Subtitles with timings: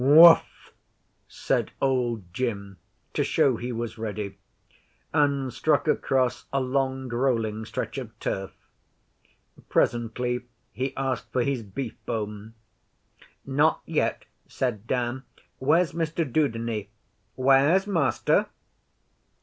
[0.03, 0.73] 'Whuff!'
[1.27, 2.77] said Old Jim,
[3.13, 4.39] to show he was ready,
[5.13, 8.51] and struck across a long rolling stretch of turf.
[9.69, 10.39] Presently
[10.71, 12.55] he asked for his beefbone.
[13.45, 15.21] 'Not yet,' said Dan.
[15.59, 16.89] 'Where's Mr Dudeney?
[17.35, 18.47] Where's Master?